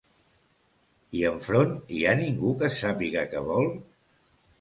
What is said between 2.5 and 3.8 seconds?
que sàpiga què vol?